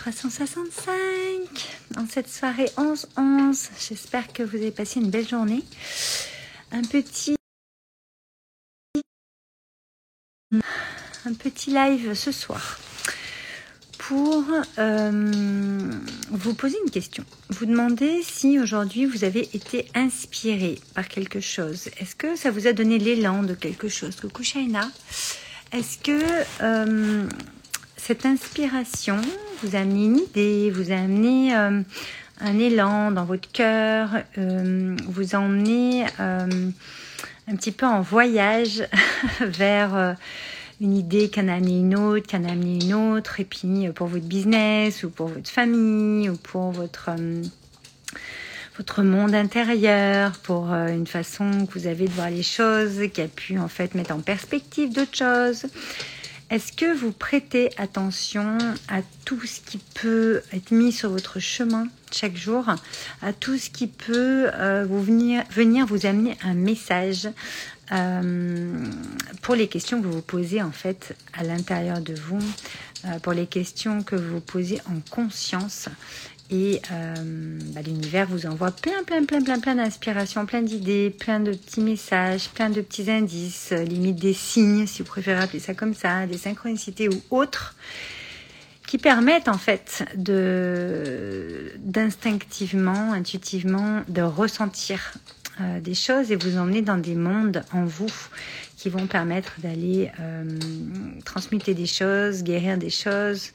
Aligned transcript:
365 0.00 0.92
en 1.98 2.06
cette 2.08 2.30
soirée 2.30 2.70
11-11. 2.78 3.68
J'espère 3.86 4.32
que 4.32 4.42
vous 4.42 4.56
avez 4.56 4.70
passé 4.70 4.98
une 4.98 5.10
belle 5.10 5.28
journée. 5.28 5.62
Un 6.72 6.80
petit 6.80 7.36
un 11.26 11.34
petit 11.34 11.70
live 11.70 12.14
ce 12.14 12.32
soir 12.32 12.80
pour 13.98 14.42
euh, 14.78 15.90
vous 16.30 16.54
poser 16.54 16.78
une 16.82 16.90
question. 16.90 17.26
Vous 17.50 17.66
demandez 17.66 18.22
si 18.22 18.58
aujourd'hui 18.58 19.04
vous 19.04 19.24
avez 19.24 19.54
été 19.54 19.86
inspiré 19.94 20.80
par 20.94 21.08
quelque 21.08 21.40
chose. 21.40 21.90
Est-ce 21.98 22.16
que 22.16 22.36
ça 22.36 22.50
vous 22.50 22.66
a 22.66 22.72
donné 22.72 22.98
l'élan 22.98 23.42
de 23.42 23.52
quelque 23.52 23.88
chose? 23.88 24.16
Coucou 24.16 24.44
Shaina. 24.44 24.90
Est-ce 25.72 25.98
que 25.98 26.18
euh, 26.62 27.28
cette 28.00 28.24
inspiration 28.24 29.20
vous 29.62 29.76
a 29.76 29.80
amené 29.80 30.06
une 30.06 30.18
idée, 30.18 30.70
vous 30.70 30.90
a 30.90 30.96
amené 30.96 31.54
euh, 31.54 31.82
un 32.40 32.58
élan 32.58 33.10
dans 33.10 33.26
votre 33.26 33.50
cœur, 33.52 34.08
euh, 34.38 34.96
vous 35.06 35.36
a 35.36 35.38
euh, 35.38 36.70
un 37.46 37.56
petit 37.56 37.72
peu 37.72 37.86
en 37.86 38.00
voyage 38.00 38.82
vers 39.40 40.16
une 40.80 40.96
idée 40.96 41.30
qu'en 41.30 41.46
a 41.48 41.54
amené 41.54 41.78
une 41.78 41.94
autre, 41.94 42.26
qu'en 42.28 42.42
a 42.44 42.52
amené 42.52 42.82
une 42.82 42.94
autre, 42.94 43.38
et 43.38 43.44
puis 43.44 43.88
pour 43.94 44.06
votre 44.06 44.26
business 44.26 45.04
ou 45.04 45.10
pour 45.10 45.28
votre 45.28 45.50
famille 45.50 46.30
ou 46.30 46.36
pour 46.36 46.70
votre 46.70 47.10
votre 48.78 49.02
monde 49.02 49.34
intérieur, 49.34 50.32
pour 50.38 50.72
une 50.72 51.06
façon 51.06 51.66
que 51.66 51.78
vous 51.78 51.86
avez 51.86 52.06
de 52.06 52.12
voir 52.12 52.30
les 52.30 52.42
choses, 52.42 53.02
qui 53.12 53.20
a 53.20 53.28
pu 53.28 53.58
en 53.58 53.68
fait 53.68 53.94
mettre 53.94 54.14
en 54.14 54.20
perspective 54.20 54.90
d'autres 54.90 55.16
choses. 55.16 55.66
Est-ce 56.50 56.72
que 56.72 56.92
vous 56.92 57.12
prêtez 57.12 57.70
attention 57.76 58.58
à 58.88 59.02
tout 59.24 59.40
ce 59.46 59.60
qui 59.60 59.78
peut 59.78 60.42
être 60.52 60.72
mis 60.72 60.90
sur 60.90 61.10
votre 61.10 61.38
chemin 61.38 61.86
chaque 62.10 62.36
jour, 62.36 62.64
à 63.22 63.32
tout 63.32 63.56
ce 63.56 63.70
qui 63.70 63.86
peut 63.86 64.50
euh, 64.52 64.84
venir, 64.84 65.86
vous 65.86 66.06
amener 66.06 66.36
un 66.42 66.54
message 66.54 67.28
euh, 67.92 68.84
pour 69.42 69.54
les 69.54 69.68
questions 69.68 70.00
que 70.00 70.06
vous 70.06 70.14
vous 70.14 70.22
posez 70.22 70.60
en 70.60 70.72
fait 70.72 71.16
à 71.34 71.44
l'intérieur 71.44 72.00
de 72.00 72.14
vous, 72.14 72.40
pour 73.22 73.32
les 73.32 73.46
questions 73.46 74.02
que 74.02 74.16
vous 74.16 74.34
vous 74.34 74.40
posez 74.40 74.80
en 74.86 75.00
conscience. 75.10 75.88
Et 76.50 76.82
euh, 76.90 77.58
bah, 77.74 77.80
l'univers 77.80 78.26
vous 78.26 78.46
envoie 78.46 78.72
plein, 78.72 79.04
plein, 79.04 79.24
plein, 79.24 79.40
plein, 79.40 79.60
plein 79.60 79.76
d'inspirations, 79.76 80.46
plein 80.46 80.62
d'idées, 80.62 81.10
plein 81.10 81.38
de 81.38 81.52
petits 81.52 81.80
messages, 81.80 82.48
plein 82.48 82.70
de 82.70 82.80
petits 82.80 83.08
indices, 83.08 83.70
euh, 83.70 83.84
limite 83.84 84.16
des 84.16 84.34
signes, 84.34 84.86
si 84.88 85.02
vous 85.02 85.08
préférez 85.08 85.40
appeler 85.40 85.60
ça 85.60 85.74
comme 85.74 85.94
ça, 85.94 86.26
des 86.26 86.38
synchronicités 86.38 87.08
ou 87.08 87.22
autres, 87.30 87.76
qui 88.88 88.98
permettent 88.98 89.46
en 89.46 89.58
fait 89.58 90.04
de 90.16 91.70
d'instinctivement, 91.78 93.12
intuitivement, 93.12 94.02
de 94.08 94.22
ressentir 94.22 95.12
euh, 95.60 95.80
des 95.80 95.94
choses 95.94 96.32
et 96.32 96.36
vous 96.36 96.56
emmener 96.58 96.82
dans 96.82 96.98
des 96.98 97.14
mondes 97.14 97.62
en 97.72 97.84
vous 97.84 98.12
qui 98.76 98.88
vont 98.88 99.06
permettre 99.06 99.52
d'aller 99.58 100.10
transmuter 101.26 101.74
des 101.74 101.84
choses, 101.84 102.42
guérir 102.42 102.78
des 102.78 102.88
choses, 102.88 103.52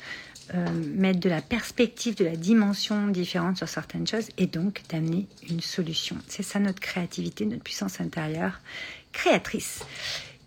euh, 0.54 0.68
mettre 0.94 1.20
de 1.22 1.30
la 1.30 1.42
perspective, 1.42 2.16
de 2.16 2.24
la 2.24 2.36
dimension 2.36 3.08
différente 3.08 3.58
sur 3.58 3.68
certaines 3.68 4.06
choses 4.06 4.28
et 4.38 4.46
donc 4.46 4.84
d'amener 4.90 5.26
une 5.50 5.60
solution. 5.60 6.18
C'est 6.28 6.44
ça 6.44 6.60
notre 6.60 6.80
créativité, 6.80 7.48
notre 7.48 7.64
puissance 7.64 8.00
intérieure 8.00 8.60
créatrice 9.12 9.80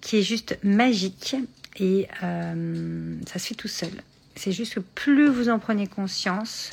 qui 0.01 0.19
est 0.19 0.23
juste 0.23 0.57
magique 0.63 1.35
et 1.81 2.07
euh, 2.23 3.17
ça 3.27 3.41
se 3.41 3.49
fait 3.49 3.55
tout 3.57 3.67
seul. 3.67 3.91
C'est 4.37 4.53
juste 4.53 4.75
que 4.75 4.81
plus 4.81 5.29
vous 5.29 5.49
en 5.49 5.59
prenez 5.59 5.89
conscience, 5.89 6.71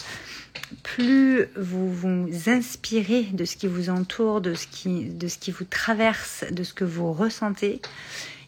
plus 0.96 1.48
vous 1.58 1.92
vous 1.92 2.30
inspirez 2.48 3.24
de 3.24 3.44
ce 3.44 3.58
qui 3.58 3.68
vous 3.68 3.90
entoure, 3.90 4.40
de 4.40 4.54
ce 4.54 4.66
qui, 4.66 5.04
de 5.04 5.28
ce 5.28 5.38
qui 5.38 5.52
vous 5.52 5.66
traverse, 5.66 6.46
de 6.52 6.64
ce 6.64 6.74
que 6.74 6.86
vous 6.86 7.12
ressentez, 7.12 7.82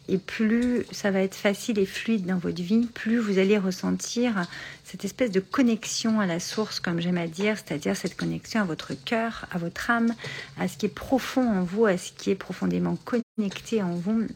et 0.08 0.16
plus 0.16 0.86
ça 0.90 1.10
va 1.10 1.20
être 1.20 1.34
facile 1.34 1.78
et 1.78 1.84
fluide 1.84 2.24
dans 2.24 2.38
votre 2.38 2.62
vie, 2.62 2.86
plus 2.94 3.18
vous 3.18 3.38
allez 3.38 3.58
ressentir 3.58 4.46
cette 4.82 5.04
espèce 5.04 5.30
de 5.30 5.40
connexion 5.40 6.20
à 6.20 6.26
la 6.26 6.40
source, 6.40 6.80
comme 6.80 7.02
j'aime 7.02 7.18
à 7.18 7.26
dire, 7.26 7.58
c'est-à-dire 7.58 7.94
cette 7.94 8.16
connexion 8.16 8.62
à 8.62 8.64
votre 8.64 8.94
cœur, 8.94 9.44
à 9.50 9.58
votre 9.58 9.90
âme, 9.90 10.14
à 10.58 10.68
ce 10.68 10.78
qui 10.78 10.86
est 10.86 10.88
profond 10.88 11.46
en 11.46 11.64
vous, 11.64 11.84
à 11.84 11.98
ce 11.98 12.12
qui 12.12 12.30
est 12.30 12.34
profondément 12.34 12.96
connecté 13.04 13.82
en 13.82 13.94
vous 13.94 14.26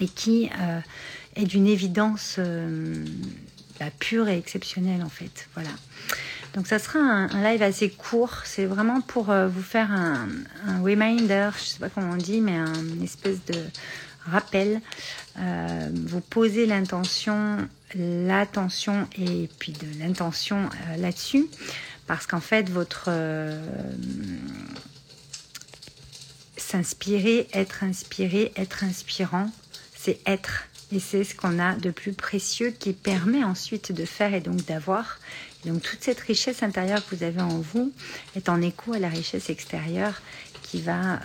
et 0.00 0.08
qui 0.08 0.50
euh, 0.60 0.80
est 1.34 1.46
d'une 1.46 1.66
évidence 1.66 2.36
euh, 2.38 3.06
bah, 3.80 3.86
pure 3.98 4.28
et 4.28 4.36
exceptionnelle 4.36 5.02
en 5.02 5.08
fait. 5.08 5.48
Voilà. 5.54 5.70
Donc 6.54 6.66
ça 6.66 6.78
sera 6.78 6.98
un, 6.98 7.28
live 7.42 7.62
assez 7.62 7.90
court. 7.90 8.42
C'est 8.44 8.64
vraiment 8.64 9.00
pour 9.00 9.30
euh, 9.30 9.48
vous 9.48 9.62
faire 9.62 9.90
un, 9.92 10.28
reminder, 10.82 11.50
je 11.58 11.64
sais 11.64 11.78
pas 11.78 11.88
comment 11.88 12.12
on 12.12 12.16
dit, 12.16 12.40
mais 12.40 12.56
un, 12.56 12.74
une 12.74 13.02
espèce 13.02 13.44
de 13.46 13.60
rappel, 14.26 14.80
euh, 15.38 15.88
vous 16.06 16.20
posez 16.20 16.66
l'intention, 16.66 17.56
l'attention 17.94 19.06
et 19.16 19.48
puis 19.58 19.72
de 19.72 19.86
l'intention 19.98 20.68
euh, 20.68 20.96
là-dessus, 20.96 21.46
parce 22.06 22.26
qu'en 22.26 22.40
fait, 22.40 22.68
votre 22.68 23.10
s'inspirer, 26.56 27.48
être 27.52 27.82
inspiré, 27.82 28.52
être 28.56 28.84
inspirant, 28.84 29.50
c'est 29.96 30.20
être. 30.26 30.64
Et 30.90 31.00
c'est 31.00 31.24
ce 31.24 31.34
qu'on 31.34 31.58
a 31.58 31.74
de 31.74 31.90
plus 31.90 32.12
précieux 32.12 32.70
qui 32.70 32.92
permet 32.92 33.44
ensuite 33.44 33.92
de 33.92 34.04
faire 34.04 34.32
et 34.32 34.40
donc 34.40 34.64
d'avoir. 34.64 35.18
Donc 35.66 35.82
toute 35.82 36.02
cette 36.02 36.20
richesse 36.20 36.62
intérieure 36.62 37.06
que 37.06 37.14
vous 37.14 37.22
avez 37.24 37.42
en 37.42 37.58
vous 37.58 37.92
est 38.36 38.48
en 38.48 38.62
écho 38.62 38.94
à 38.94 38.98
la 38.98 39.08
richesse 39.08 39.50
extérieure 39.50 40.22
qui 40.62 40.80
va 40.80 41.20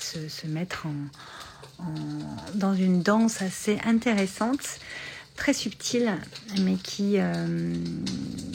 se, 0.00 0.46
mettre 0.46 0.86
en, 0.86 1.84
dans 2.54 2.74
une 2.74 3.02
danse 3.02 3.42
assez 3.42 3.78
intéressante, 3.84 4.78
très 5.36 5.52
subtile, 5.52 6.12
mais 6.60 6.76
qui, 6.76 7.14
euh, 7.16 7.74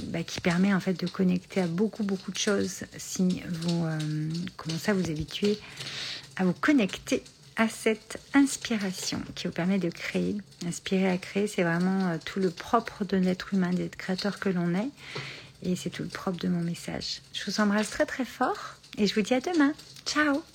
bah, 0.08 0.24
qui 0.24 0.42
permet 0.42 0.74
en 0.74 0.80
fait 0.80 1.00
de 1.00 1.08
connecter 1.08 1.62
à 1.62 1.68
beaucoup 1.68 2.04
beaucoup 2.04 2.32
de 2.32 2.38
choses 2.38 2.84
si 2.98 3.44
vous 3.48 3.86
euh, 3.86 4.00
commencez 4.58 4.92
à 4.92 4.94
vous 4.94 5.10
habituer 5.10 5.60
à 6.38 6.46
vous 6.46 6.54
connecter 6.54 7.24
à 7.56 7.68
cette 7.68 8.20
inspiration 8.34 9.22
qui 9.36 9.48
vous 9.48 9.54
permet 9.54 9.80
de 9.80 9.90
créer. 9.90 10.38
Inspirer 10.66 11.10
à 11.10 11.18
créer, 11.18 11.48
c'est 11.48 11.64
vraiment 11.64 12.10
euh, 12.10 12.18
tout 12.24 12.40
le 12.40 12.50
propre 12.50 13.06
de 13.06 13.18
l'être 13.18 13.54
humain, 13.54 13.72
d'être 13.72 13.96
créateur 13.96 14.40
que 14.40 14.50
l'on 14.50 14.74
est. 14.74 14.90
Et 15.64 15.76
c'est 15.76 15.90
tout 15.90 16.04
le 16.04 16.10
propre 16.10 16.40
de 16.40 16.48
mon 16.48 16.62
message. 16.62 17.22
Je 17.34 17.46
vous 17.46 17.60
embrasse 17.60 17.90
très 17.90 18.06
très 18.06 18.26
fort 18.26 18.76
et 18.98 19.06
je 19.06 19.14
vous 19.14 19.22
dis 19.22 19.34
à 19.34 19.42
demain. 19.42 19.74
Ciao 20.06 20.42